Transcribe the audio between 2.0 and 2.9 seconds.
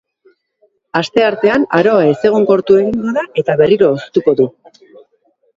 ezegonkortu